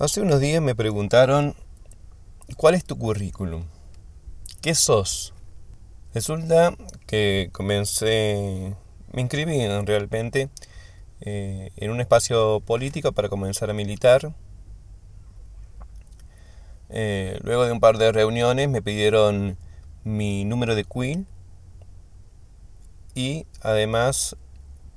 Hace 0.00 0.20
unos 0.20 0.40
días 0.40 0.62
me 0.62 0.74
preguntaron, 0.74 1.54
¿cuál 2.56 2.74
es 2.74 2.84
tu 2.84 2.96
currículum? 2.96 3.64
¿Qué 4.62 4.74
sos? 4.74 5.34
Resulta 6.14 6.74
que 7.06 7.50
comencé, 7.52 8.74
me 9.12 9.22
inscribí 9.22 9.66
realmente 9.84 10.50
eh, 11.20 11.70
en 11.76 11.90
un 11.90 12.00
espacio 12.00 12.60
político 12.60 13.12
para 13.12 13.28
comenzar 13.28 13.70
a 13.70 13.74
militar. 13.74 14.34
Eh, 16.90 17.38
luego 17.42 17.64
de 17.64 17.72
un 17.72 17.80
par 17.80 17.98
de 17.98 18.12
reuniones 18.12 18.68
me 18.68 18.82
pidieron 18.82 19.58
mi 20.04 20.44
número 20.44 20.74
de 20.74 20.84
Queen 20.84 21.26
y 23.14 23.46
además 23.62 24.36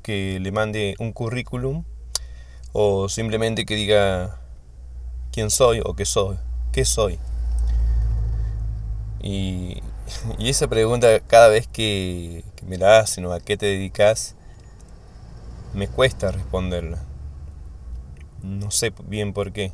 que 0.01 0.39
le 0.39 0.51
mande 0.51 0.95
un 0.99 1.13
currículum 1.13 1.83
o 2.73 3.09
simplemente 3.09 3.65
que 3.65 3.75
diga 3.75 4.39
quién 5.31 5.49
soy 5.49 5.81
o 5.83 5.95
qué 5.95 6.05
soy. 6.05 6.37
¿Qué 6.71 6.85
soy? 6.85 7.19
Y, 9.21 9.81
esa 10.39 10.67
pregunta 10.67 11.19
cada 11.21 11.49
vez 11.49 11.67
que, 11.67 12.43
me 12.65 12.77
la 12.77 12.99
hacen 12.99 13.25
o 13.25 13.33
a 13.33 13.39
qué 13.39 13.57
te 13.57 13.65
dedicas, 13.65 14.35
me 15.73 15.87
cuesta 15.87 16.31
responderla. 16.31 17.03
No 18.43 18.71
sé 18.71 18.93
bien 19.05 19.33
por 19.33 19.51
qué. 19.51 19.73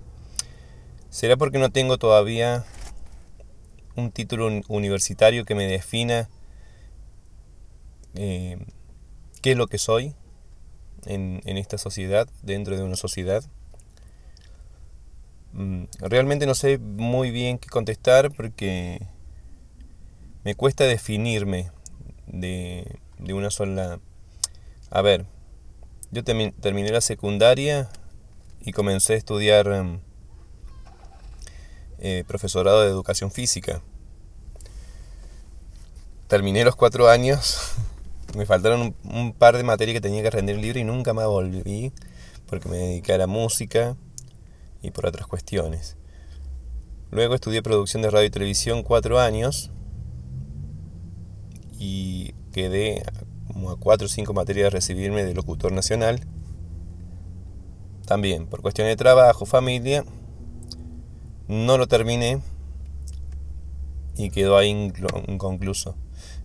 ¿Será 1.09 1.37
porque 1.37 1.59
no 1.59 1.69
tengo 1.69 1.97
todavía 1.97 2.65
un 3.95 4.11
título 4.11 4.49
universitario 4.67 5.45
que 5.45 5.55
me 5.55 5.65
defina 5.65 6.29
eh, 8.13 8.57
qué 9.41 9.51
es 9.51 9.57
lo 9.57 9.67
que 9.67 9.77
soy 9.77 10.15
en, 11.05 11.41
en 11.45 11.57
esta 11.57 11.77
sociedad, 11.77 12.27
dentro 12.43 12.75
de 12.75 12.83
una 12.83 12.95
sociedad? 12.95 13.43
Mm, 15.57 15.85
realmente 16.01 16.45
no 16.45 16.53
sé 16.53 16.77
muy 16.77 17.31
bien 17.31 17.57
qué 17.57 17.67
contestar 17.67 18.31
porque 18.31 19.01
me 20.43 20.53
cuesta 20.53 20.83
definirme 20.83 21.71
de, 22.27 22.99
una 23.33 23.49
sola... 23.49 23.99
A 24.91 25.01
ver, 25.01 25.25
yo 26.11 26.23
terminé 26.23 26.91
la 26.91 27.01
secundaria 27.01 27.89
y 28.61 28.71
comencé 28.71 29.13
a 29.13 29.17
estudiar 29.17 29.67
mm, 29.83 29.99
eh, 31.99 32.23
profesorado 32.27 32.83
de 32.83 32.89
educación 32.89 33.31
física. 33.31 33.81
Terminé 36.27 36.63
los 36.65 36.75
cuatro 36.75 37.09
años, 37.09 37.73
me 38.35 38.45
faltaron 38.45 38.95
un, 39.03 39.33
par 39.33 39.55
de 39.57 39.63
materias 39.63 39.93
que 39.93 40.01
tenía 40.01 40.21
que 40.21 40.29
rendir 40.29 40.57
libre 40.57 40.81
y 40.81 40.83
nunca 40.83 41.13
más 41.13 41.27
volví 41.27 41.91
porque 42.47 42.69
me 42.69 42.77
dediqué 42.77 43.13
a 43.13 43.17
la 43.17 43.27
música 43.27 43.95
y 44.81 44.91
por 44.91 45.05
otras 45.05 45.27
cuestiones. 45.27 45.97
Luego 47.11 47.35
estudié 47.35 47.61
producción 47.61 48.01
de 48.01 48.09
radio 48.09 48.27
y 48.27 48.29
televisión 48.29 48.83
cuatro 48.83 49.19
años 49.19 49.71
y 51.79 52.33
quedé 52.51 53.03
como 53.47 53.71
a 53.71 53.79
cuatro 53.79 54.05
o 54.05 54.09
cinco 54.09 54.33
materias 54.33 54.65
de 54.65 54.69
recibirme 54.71 55.23
de 55.23 55.33
locutor 55.33 55.71
nacional. 55.71 56.21
También 58.05 58.47
por 58.47 58.61
cuestiones 58.61 58.93
de 58.93 58.97
trabajo, 58.97 59.45
familia, 59.45 60.05
no 61.47 61.77
lo 61.77 61.87
terminé 61.87 62.41
y 64.15 64.29
quedó 64.29 64.57
ahí 64.57 64.91
inconcluso. 65.27 65.95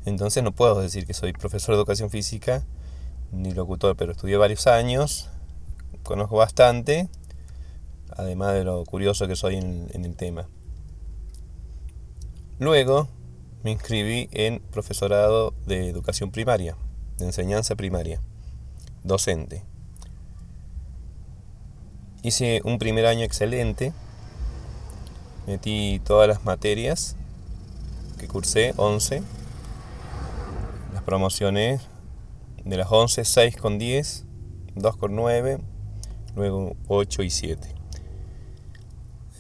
Entonces 0.05 0.43
no 0.43 0.53
puedo 0.53 0.81
decir 0.81 1.07
que 1.07 1.15
soy 1.15 1.33
profesor 1.33 1.75
de 1.75 1.81
educación 1.81 2.11
física 2.11 2.65
ni 3.31 3.53
locutor, 3.53 3.97
pero 3.97 4.13
estudié 4.13 4.37
varios 4.37 4.67
años, 4.67 5.31
conozco 6.03 6.37
bastante 6.37 7.09
además 8.17 8.55
de 8.55 8.65
lo 8.65 8.85
curioso 8.85 9.27
que 9.27 9.37
soy 9.37 9.57
en, 9.57 9.89
el 9.93 10.17
tema. 10.17 10.49
Luego 12.59 13.09
me 13.63 13.71
inscribí 13.71 14.29
en 14.33 14.61
profesorado 14.61 15.55
de 15.67 15.89
educación 15.89 16.31
primaria, 16.31 16.77
de 17.19 17.27
enseñanza 17.27 17.75
primaria, 17.75 18.21
docente. 19.03 19.65
Hice 22.23 22.61
un 22.65 22.79
primer 22.79 23.07
año 23.07 23.25
excelente, 23.25 23.93
metí 25.47 26.01
todas 26.05 26.29
las 26.29 26.45
materias 26.45 27.17
que 28.19 28.29
cursé, 28.29 28.75
11, 28.77 29.23
las 31.03 31.07
promociones 31.07 31.83
de 32.65 32.77
las 32.77 32.87
11, 32.89 33.25
6 33.25 33.57
con 33.57 33.77
10, 33.77 34.25
2 34.77 34.97
con 34.97 35.17
9, 35.17 35.59
luego 36.37 36.77
8 36.87 37.25
y 37.25 37.31
7. 37.31 37.75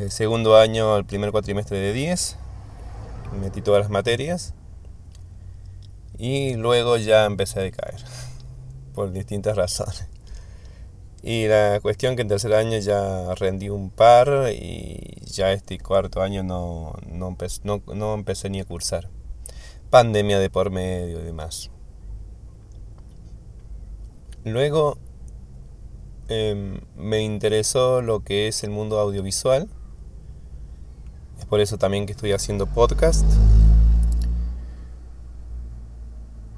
El 0.00 0.10
segundo 0.10 0.56
año, 0.56 0.96
el 0.96 1.04
primer 1.04 1.30
cuatrimestre 1.30 1.78
de 1.78 1.92
10, 1.92 2.36
metí 3.40 3.62
todas 3.62 3.82
las 3.82 3.90
materias 3.90 4.54
y 6.18 6.54
luego 6.56 6.96
ya 6.96 7.26
empecé 7.26 7.60
a 7.60 7.62
decaer 7.62 8.02
por 8.94 9.12
distintas 9.12 9.56
razones. 9.56 10.08
Y 11.22 11.46
la 11.46 11.78
cuestión 11.80 12.16
que 12.16 12.22
en 12.22 12.28
tercer 12.28 12.54
año 12.54 12.76
ya 12.78 13.36
rendí 13.36 13.68
un 13.68 13.90
par 13.90 14.50
y 14.52 15.22
ya 15.26 15.52
este 15.52 15.78
cuarto 15.78 16.22
año 16.22 16.42
no, 16.42 16.94
no, 17.06 17.36
no, 17.94 18.14
empecé 18.14 18.50
ni 18.50 18.58
a 18.58 18.64
cursar. 18.64 19.08
Pandemia 19.92 20.40
de 20.40 20.50
por 20.50 20.70
medio 20.70 21.20
y 21.20 21.22
demás. 21.22 21.70
Luego 24.44 24.98
em, 26.26 26.80
me 26.96 27.20
interesó 27.20 28.02
lo 28.02 28.24
que 28.24 28.48
es 28.48 28.64
el 28.64 28.70
mundo 28.70 28.98
audiovisual 28.98 29.68
por 31.52 31.60
eso 31.60 31.76
también 31.76 32.06
que 32.06 32.12
estoy 32.12 32.32
haciendo 32.32 32.64
podcast. 32.66 33.26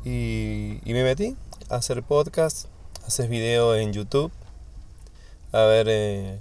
Y, 0.04 0.78
me 0.84 1.02
metí 1.02 1.36
a 1.68 1.74
hacer 1.74 2.04
podcast, 2.04 2.66
hacer 3.04 3.28
video 3.28 3.74
en 3.74 3.92
YouTube, 3.92 4.30
a 5.50 5.62
ver 5.62 5.88
eh, 5.90 6.38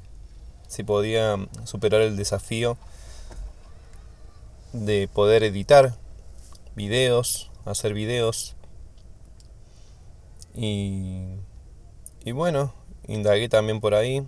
si 0.68 0.84
podía 0.84 1.38
superar 1.64 2.02
el 2.02 2.16
desafío 2.16 2.78
de 4.72 5.10
poder 5.12 5.42
editar 5.42 5.96
videos, 6.76 7.52
hacer 7.66 7.94
videos. 7.94 8.56
Y, 10.56 11.36
y 12.24 12.32
bueno, 12.32 12.74
indagué 13.08 13.50
también 13.50 13.80
por 13.80 13.96
ahí, 13.96 14.26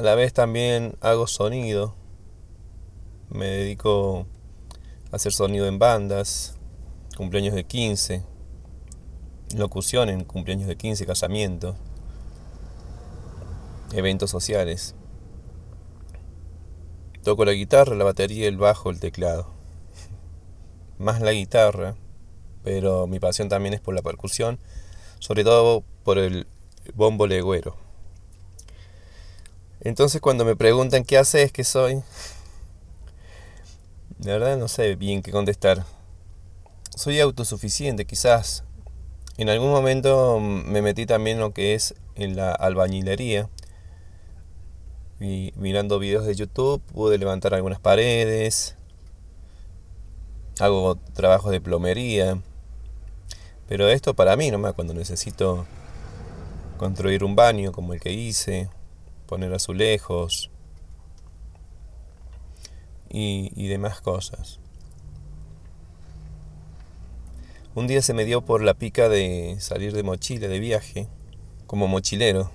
a 0.00 0.02
la 0.02 0.14
vez 0.14 0.32
también 0.32 0.96
hago 1.02 1.26
sonido. 1.26 1.94
Me 3.28 3.44
dedico 3.44 4.26
a 5.12 5.16
hacer 5.16 5.30
sonido 5.30 5.66
en 5.66 5.78
bandas, 5.78 6.56
cumpleaños 7.18 7.54
de 7.54 7.64
15, 7.64 8.22
locución 9.56 10.08
en 10.08 10.24
cumpleaños 10.24 10.68
de 10.68 10.76
15, 10.76 11.04
casamientos, 11.04 11.76
eventos 13.92 14.30
sociales. 14.30 14.94
Toco 17.22 17.44
la 17.44 17.52
guitarra, 17.52 17.94
la 17.94 18.04
batería, 18.04 18.48
el 18.48 18.56
bajo, 18.56 18.88
el 18.88 19.00
teclado. 19.00 19.59
Más 21.00 21.22
la 21.22 21.32
guitarra, 21.32 21.96
pero 22.62 23.06
mi 23.06 23.18
pasión 23.18 23.48
también 23.48 23.72
es 23.72 23.80
por 23.80 23.94
la 23.94 24.02
percusión, 24.02 24.58
sobre 25.18 25.44
todo 25.44 25.82
por 26.04 26.18
el 26.18 26.46
bombo 26.92 27.26
legüero. 27.26 27.74
Entonces 29.80 30.20
cuando 30.20 30.44
me 30.44 30.56
preguntan 30.56 31.04
qué 31.04 31.16
haces, 31.16 31.52
qué 31.52 31.64
soy, 31.64 32.02
de 34.18 34.32
verdad 34.32 34.58
no 34.58 34.68
sé 34.68 34.94
bien 34.94 35.22
qué 35.22 35.32
contestar. 35.32 35.86
Soy 36.94 37.18
autosuficiente, 37.20 38.04
quizás. 38.04 38.64
En 39.38 39.48
algún 39.48 39.70
momento 39.70 40.38
me 40.38 40.82
metí 40.82 41.06
también 41.06 41.38
en 41.38 41.40
lo 41.40 41.54
que 41.54 41.72
es 41.72 41.94
en 42.14 42.36
la 42.36 42.52
albañilería. 42.52 43.48
Y 45.18 45.54
mirando 45.56 45.98
videos 45.98 46.26
de 46.26 46.34
YouTube 46.34 46.82
pude 46.92 47.16
levantar 47.16 47.54
algunas 47.54 47.80
paredes. 47.80 48.76
Hago 50.60 50.96
trabajos 51.14 51.50
de 51.50 51.60
plomería. 51.60 52.40
Pero 53.68 53.88
esto 53.88 54.14
para 54.14 54.36
mí 54.36 54.50
nomás 54.50 54.74
cuando 54.74 54.94
necesito 54.94 55.66
construir 56.76 57.24
un 57.24 57.36
baño 57.36 57.72
como 57.72 57.94
el 57.94 58.00
que 58.00 58.12
hice 58.12 58.68
poner 59.26 59.54
azulejos 59.54 60.50
y, 63.08 63.52
y 63.54 63.68
demás 63.68 64.00
cosas. 64.00 64.60
Un 67.74 67.86
día 67.86 68.02
se 68.02 68.14
me 68.14 68.24
dio 68.24 68.44
por 68.44 68.62
la 68.62 68.74
pica 68.74 69.08
de 69.08 69.56
salir 69.60 69.92
de 69.92 70.02
mochila, 70.02 70.48
de 70.48 70.58
viaje, 70.58 71.08
como 71.66 71.86
mochilero. 71.86 72.50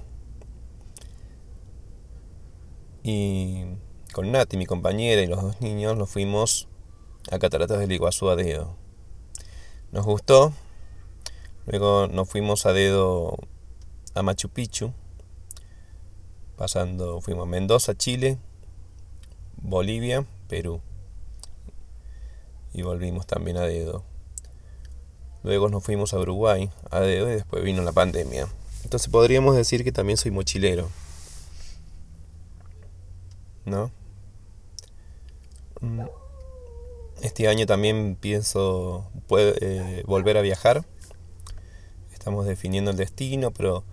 Y 3.01 3.63
con 4.11 4.31
Nati, 4.31 4.57
mi 4.57 4.65
compañera, 4.65 5.21
y 5.21 5.27
los 5.27 5.41
dos 5.41 5.61
niños 5.61 5.95
nos 5.95 6.09
fuimos 6.09 6.67
a 7.31 7.39
Cataratas 7.39 7.79
del 7.79 7.91
Iguazú 7.91 8.29
a 8.29 8.35
dedo. 8.35 8.75
Nos 9.91 10.05
gustó, 10.05 10.53
Luego 11.67 12.07
nos 12.07 12.29
fuimos 12.29 12.67
a 12.67 12.73
dedo 12.73 13.37
a 14.13 14.21
Machu 14.21 14.49
Picchu, 14.49 14.93
pasando, 16.57 17.21
fuimos 17.21 17.47
a 17.47 17.49
Mendoza, 17.49 17.95
Chile, 17.95 18.37
Bolivia, 19.57 20.25
Perú. 20.47 20.79
Y 22.71 22.83
volvimos 22.83 23.25
también 23.25 23.57
a 23.57 23.61
dedo. 23.61 24.03
Luego 25.43 25.69
nos 25.69 25.83
fuimos 25.83 26.13
a 26.13 26.19
Uruguay 26.19 26.69
a 26.91 26.99
dedo 26.99 27.31
y 27.31 27.35
después 27.35 27.63
vino 27.63 27.81
la 27.81 27.93
pandemia. 27.93 28.47
Entonces 28.83 29.09
podríamos 29.09 29.55
decir 29.55 29.83
que 29.83 29.91
también 29.91 30.17
soy 30.17 30.29
mochilero. 30.29 30.89
¿No? 33.65 33.89
Mm. 35.81 36.01
Este 37.25 37.47
año 37.47 37.65
también 37.65 38.15
pienso 38.21 39.09
eh, 39.35 40.03
volver 40.05 40.37
a 40.37 40.41
viajar. 40.41 40.85
Estamos 42.13 42.45
definiendo 42.45 42.91
el 42.91 42.97
destino, 42.97 43.49
pero 43.49 43.83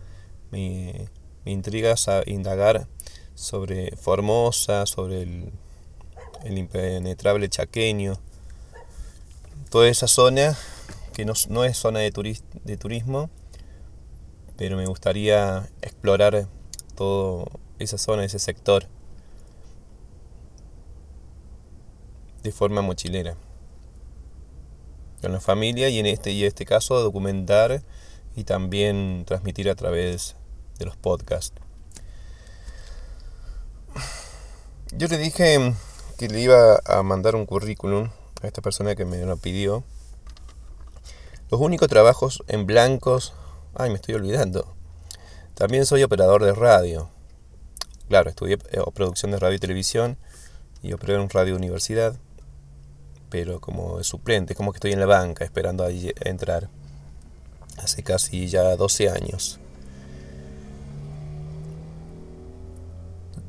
me, 0.50 1.08
intriga 1.46 1.94
indagar 2.26 2.88
sobre 3.34 3.96
Formosa, 3.96 4.84
sobre 4.84 5.23
el, 5.23 5.50
impenetrable 6.44 7.49
chaqueño, 7.49 8.20
toda 9.70 9.88
esa 9.88 10.08
zona 10.08 10.55
que 11.14 11.25
no, 11.25 11.32
no 11.49 11.64
es 11.64 11.79
zona 11.79 12.00
de, 12.00 12.12
de 12.64 12.76
turismo, 12.76 13.31
pero 14.58 14.76
me 14.76 14.84
gustaría 14.84 15.70
explorar 15.81 16.49
toda 16.96 17.46
esa 17.79 17.96
zona, 17.96 18.26
ese 18.26 18.38
sector, 18.38 18.88
de 22.43 22.53
forma 22.53 22.83
mochilera. 22.83 23.37
Con 25.21 25.33
la 25.33 25.41
familia 25.41 25.89
y 25.89 25.99
en 25.99 26.06
este, 26.06 26.33
y 26.33 26.44
este 26.44 26.65
caso 26.65 27.00
documentar 27.00 27.83
y 28.35 28.44
también 28.44 29.25
transmitir 29.27 29.71
a 29.71 29.75
través 29.75 30.37
de 30.79 30.87
los 30.87 30.97
podcasts. 30.97 31.61
Yo 34.94 35.09
le 35.09 35.19
dije 35.19 35.75
que 36.19 36.29
le 36.29 36.41
iba 36.41 36.81
a 36.85 37.03
mandar 37.03 37.35
un 37.37 37.47
currículum 37.47 38.11
a 38.43 38.47
esta 38.47 38.62
persona 38.62 38.94
que 38.94 39.05
me 39.05 39.19
lo 39.25 39.37
pidió. 39.37 39.85
Los 41.50 41.61
únicos 41.61 41.89
trabajos 41.89 42.43
en 42.49 42.67
blancos... 42.67 43.35
Ay, 43.75 43.91
me 43.91 43.97
estoy 43.97 44.15
olvidando. 44.15 44.75
También 45.55 45.87
soy 45.87 46.03
operador 46.03 46.44
de 46.44 46.53
radio. 46.53 47.09
Claro, 48.09 48.29
estudié 48.29 48.59
eh, 48.71 48.81
producción 48.94 49.31
de 49.31 49.39
radio 49.39 49.56
y 49.56 49.61
televisión 49.61 50.19
y 50.83 50.93
operé 50.93 51.15
en 51.15 51.31
radio 51.31 51.56
universidad. 51.56 52.17
Pero 53.32 53.61
como 53.62 54.05
suplente, 54.05 54.55
como 54.55 54.73
que 54.73 54.76
estoy 54.76 54.93
en 54.93 55.00
la 55.00 55.06
banca 55.06 55.43
esperando 55.43 55.84
a 55.84 55.90
entrar. 55.90 56.69
Hace 57.79 58.02
casi 58.02 58.46
ya 58.46 58.76
12 58.76 59.08
años. 59.08 59.58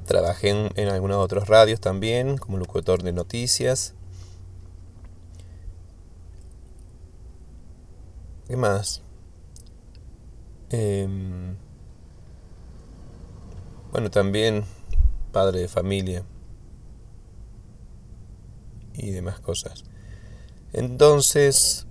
Trabajé 0.08 0.52
en, 0.52 0.70
en 0.76 0.88
algunos 0.88 1.18
otros 1.18 1.50
radios 1.50 1.82
también, 1.82 2.38
como 2.38 2.58
locutor 2.58 3.04
de 3.04 3.12
noticias. 3.12 3.94
¿Qué 8.48 8.56
más? 8.56 9.02
Em, 10.70 11.58
bueno, 13.92 14.10
también 14.10 14.64
padre 15.34 15.60
de 15.60 15.68
familia 15.68 16.24
y 18.94 19.12
demás 19.12 19.40
cosas. 19.40 19.84
Entonces, 20.72 21.86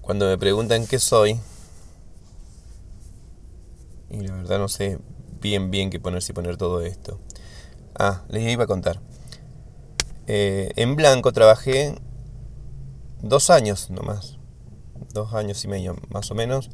cuando 0.00 0.26
me 0.26 0.38
preguntan 0.38 0.86
qué 0.86 0.98
soy, 0.98 1.40
y 4.10 4.20
la 4.20 4.34
verdad 4.36 4.58
no 4.58 4.68
sé 4.68 4.98
bien 5.40 5.70
bien 5.70 5.90
qué 5.90 6.00
poner 6.00 6.22
si 6.22 6.32
poner 6.32 6.56
todo 6.56 6.82
esto. 6.82 7.20
Ah, 7.98 8.24
les 8.28 8.50
iba 8.50 8.64
a 8.64 8.66
contar. 8.66 9.00
Eh, 10.26 10.70
en 10.76 10.96
blanco 10.96 11.32
trabajé 11.32 11.94
dos 13.22 13.50
años 13.50 13.90
nomás, 13.90 14.38
dos 15.12 15.34
años 15.34 15.64
y 15.64 15.68
medio 15.68 15.96
más 16.10 16.30
o 16.30 16.34
menos, 16.34 16.70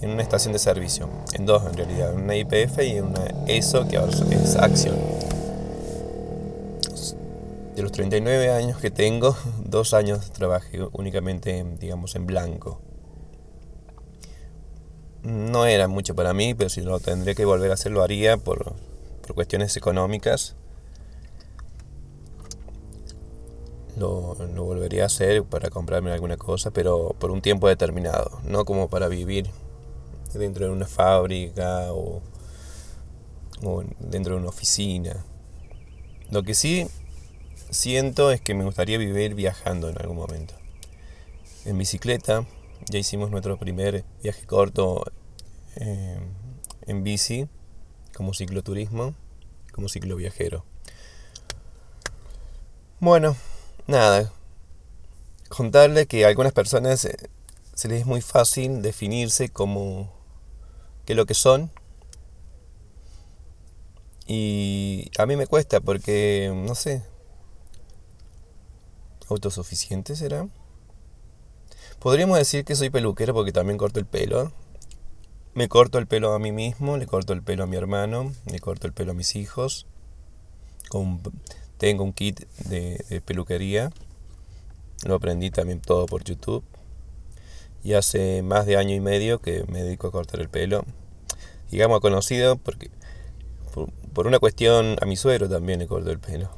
en 0.00 0.10
una 0.10 0.22
estación 0.22 0.52
de 0.52 0.58
servicio, 0.58 1.08
en 1.34 1.46
dos 1.46 1.64
en 1.66 1.74
realidad, 1.74 2.12
en 2.12 2.22
una 2.22 2.36
IPF 2.36 2.78
y 2.82 2.96
en 2.96 3.06
una 3.06 3.26
ESO 3.46 3.86
que 3.88 3.96
ahora 3.96 4.12
es 4.30 4.56
Acción. 4.56 4.96
Los 7.82 7.90
39 7.90 8.48
años 8.52 8.78
que 8.78 8.92
tengo, 8.92 9.36
dos 9.64 9.92
años 9.92 10.30
trabajé 10.30 10.78
únicamente, 10.92 11.66
digamos, 11.80 12.14
en 12.14 12.26
blanco. 12.26 12.80
No 15.24 15.66
era 15.66 15.88
mucho 15.88 16.14
para 16.14 16.32
mí, 16.32 16.54
pero 16.54 16.70
si 16.70 16.80
lo 16.80 17.00
tendría 17.00 17.34
que 17.34 17.44
volver 17.44 17.72
a 17.72 17.74
hacer, 17.74 17.90
lo 17.90 18.04
haría 18.04 18.36
por, 18.36 18.76
por 19.20 19.34
cuestiones 19.34 19.76
económicas 19.76 20.54
lo, 23.96 24.36
volvería 24.64 25.02
a 25.02 25.06
hacer 25.06 25.42
para 25.42 25.68
comprarme 25.68 26.12
alguna 26.12 26.36
cosa, 26.36 26.70
pero 26.70 27.16
por 27.18 27.32
un 27.32 27.42
tiempo 27.42 27.66
determinado, 27.66 28.40
no 28.44 28.64
como 28.64 28.88
para 28.88 29.08
vivir 29.08 29.50
dentro 30.34 30.66
de 30.66 30.70
una 30.70 30.86
fábrica 30.86 31.92
o, 31.92 32.22
dentro 33.98 34.34
de 34.34 34.40
una 34.40 34.50
oficina. 34.50 35.24
Lo 36.30 36.44
que 36.44 36.54
sí 36.54 36.86
siento 37.72 38.30
es 38.30 38.40
que 38.40 38.54
me 38.54 38.64
gustaría 38.64 38.98
vivir 38.98 39.34
viajando 39.34 39.88
en 39.88 39.98
algún 39.98 40.16
momento. 40.16 40.54
En 41.64 41.78
bicicleta, 41.78 42.46
ya 42.88 42.98
hicimos 42.98 43.30
nuestro 43.30 43.58
primer 43.58 44.04
viaje 44.22 44.46
corto 44.46 45.04
eh, 45.76 46.20
en 46.86 47.02
bici, 47.02 47.48
como 48.14 48.34
cicloturismo, 48.34 49.14
como 49.72 49.88
cicloviajero. 49.88 50.64
Bueno, 53.00 53.36
nada, 53.86 54.32
contarle 55.48 56.06
que 56.06 56.24
a 56.24 56.28
algunas 56.28 56.52
personas 56.52 57.04
eh, 57.04 57.16
se 57.74 57.88
les 57.88 58.00
es 58.00 58.06
muy 58.06 58.20
fácil 58.20 58.82
definirse 58.82 59.48
como 59.48 60.12
qué 61.06 61.14
es 61.14 61.16
lo 61.16 61.26
que 61.26 61.34
son. 61.34 61.70
Y 64.26 65.10
a 65.18 65.26
mí 65.26 65.36
me 65.36 65.46
cuesta 65.46 65.80
porque, 65.80 66.52
no 66.54 66.74
sé, 66.74 67.02
autosuficiente 69.32 70.16
será. 70.16 70.48
Podríamos 71.98 72.38
decir 72.38 72.64
que 72.64 72.74
soy 72.74 72.90
peluquero 72.90 73.34
porque 73.34 73.52
también 73.52 73.78
corto 73.78 74.00
el 74.00 74.06
pelo. 74.06 74.52
Me 75.54 75.68
corto 75.68 75.98
el 75.98 76.06
pelo 76.06 76.32
a 76.32 76.38
mí 76.38 76.50
mismo, 76.50 76.96
le 76.96 77.06
corto 77.06 77.32
el 77.32 77.42
pelo 77.42 77.64
a 77.64 77.66
mi 77.66 77.76
hermano, 77.76 78.32
le 78.46 78.58
corto 78.58 78.86
el 78.86 78.92
pelo 78.92 79.12
a 79.12 79.14
mis 79.14 79.36
hijos. 79.36 79.86
Tengo 81.78 82.04
un 82.04 82.12
kit 82.12 82.40
de, 82.68 83.22
peluquería. 83.24 83.90
Lo 85.04 85.14
aprendí 85.14 85.50
también 85.50 85.80
todo 85.80 86.06
por 86.06 86.24
YouTube. 86.24 86.64
Y 87.84 87.94
hace 87.94 88.42
más 88.42 88.66
de 88.66 88.76
año 88.76 88.94
y 88.94 89.00
medio 89.00 89.40
que 89.40 89.64
me 89.68 89.82
dedico 89.82 90.08
a 90.08 90.12
cortar 90.12 90.40
el 90.40 90.48
pelo. 90.48 90.84
Digamos 91.70 92.00
conocido 92.00 92.56
porque 92.56 92.90
por, 94.12 94.26
una 94.26 94.38
cuestión 94.38 94.96
a 95.00 95.06
mi 95.06 95.16
suegro 95.16 95.48
también 95.48 95.78
le 95.78 95.86
corto 95.86 96.10
el 96.10 96.18
pelo. 96.18 96.50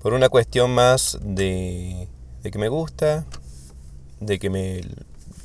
Por 0.00 0.14
una 0.14 0.28
cuestión 0.28 0.74
más 0.74 1.18
de, 1.22 2.08
de 2.42 2.50
que 2.50 2.58
me 2.58 2.68
gusta, 2.68 3.26
de 4.20 4.38
que 4.38 4.50
me 4.50 4.80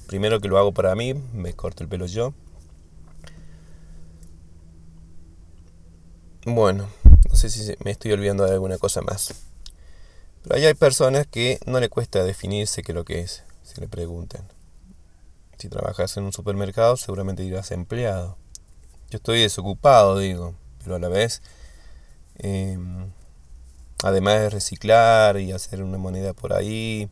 primero 0.08 0.40
que 0.40 0.48
lo 0.48 0.58
hago 0.58 0.74
para 0.74 0.96
mí, 0.96 1.14
me 1.14 1.54
corto 1.54 1.84
el 1.84 1.90
pelo 1.90 2.06
yo. 2.06 2.34
Bueno, 6.46 6.88
no 7.30 7.36
sé 7.36 7.50
si 7.50 7.74
me 7.84 7.92
estoy 7.92 8.12
olvidando 8.12 8.46
de 8.46 8.52
alguna 8.52 8.78
cosa 8.78 9.02
más. 9.02 9.34
Pero 10.44 10.56
hay 10.56 10.74
personas 10.76 11.26
que 11.26 11.60
no 11.66 11.80
le 11.80 11.90
cuesta 11.90 12.24
definirse 12.24 12.84
qué 12.84 12.92
es 12.92 12.96
lo 12.96 13.04
que 13.04 13.20
es, 13.22 13.44
si 13.64 13.82
le 13.82 13.88
preguntan. 13.88 14.48
Si 15.58 15.70
trabajas 15.70 16.16
en 16.18 16.26
un 16.26 16.34
supermercado, 16.34 16.98
seguramente 16.98 17.44
dirás 17.44 17.72
empleado. 17.72 18.38
Yo 19.10 19.18
estoy 19.18 19.42
desocupado, 19.42 20.20
digo, 20.20 20.54
pero 20.84 20.96
a 20.96 21.00
la 21.00 21.10
vez, 21.10 21.42
em, 22.38 23.12
además 24.04 24.40
de 24.40 24.50
reciclar 24.50 25.40
y 25.40 25.52
hacer 25.52 25.84
una 25.84 25.98
moneda 25.98 26.34
por 26.34 26.54
ahí, 26.54 27.10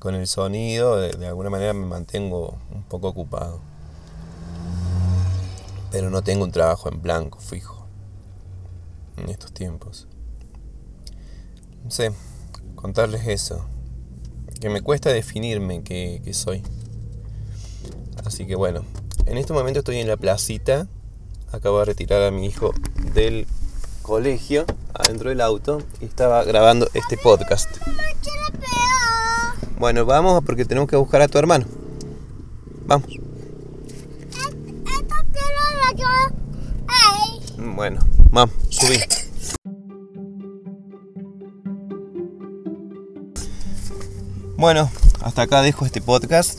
con 0.00 0.14
el 0.14 0.26
sonido, 0.26 0.96
de 0.96 1.26
alguna 1.26 1.50
manera 1.50 1.72
me 1.72 1.86
mantengo 1.86 2.58
un 2.70 2.82
poco 2.84 3.08
ocupado. 3.08 3.60
Pero 5.90 6.08
no 6.10 6.22
tengo 6.22 6.44
un 6.44 6.52
trabajo 6.52 6.88
en 6.88 7.02
blanco, 7.02 7.38
fijo 7.40 7.80
en 9.16 9.28
estos 9.28 9.52
tiempos. 9.52 10.08
No 11.84 11.90
sé, 11.90 12.12
contarles 12.74 13.26
eso. 13.26 13.66
Que 14.60 14.68
me 14.68 14.82
cuesta 14.82 15.10
definirme 15.10 15.82
qué, 15.82 16.22
soy. 16.32 16.62
Así 18.24 18.46
que 18.46 18.56
bueno, 18.56 18.84
en 19.26 19.38
este 19.38 19.52
momento 19.52 19.80
estoy 19.80 19.98
en 19.98 20.08
la 20.08 20.16
placita. 20.16 20.86
Acabo 21.52 21.78
de 21.80 21.86
retirar 21.86 22.22
a 22.22 22.30
mi 22.30 22.46
hijo 22.46 22.72
del 23.14 23.46
colegio 24.10 24.66
adentro 24.92 25.28
del 25.28 25.40
auto 25.40 25.80
y 26.00 26.04
estaba 26.04 26.42
grabando 26.42 26.88
este 26.94 27.16
podcast. 27.16 27.68
Bueno, 29.78 30.04
vamos 30.04 30.42
porque 30.44 30.64
tenemos 30.64 30.90
que 30.90 30.96
buscar 30.96 31.22
a 31.22 31.28
tu 31.28 31.38
hermano. 31.38 31.64
Vamos. 32.86 33.06
Bueno, 37.56 38.00
vamos, 38.32 38.52
subí. 38.68 38.98
Bueno, 44.56 44.90
hasta 45.22 45.42
acá 45.42 45.62
dejo 45.62 45.86
este 45.86 46.02
podcast. 46.02 46.58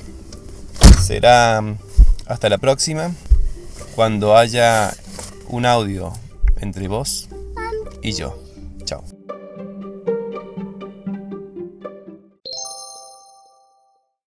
Será 1.03 1.59
mm, 1.59 1.77
hasta 2.27 2.47
la 2.47 2.59
próxima, 2.59 3.13
cuando 3.93 4.37
haya 4.37 4.93
un 5.49 5.65
audio 5.65 6.13
entre 6.61 6.87
vos 6.87 7.27
y 8.01 8.13
yo. 8.13 8.35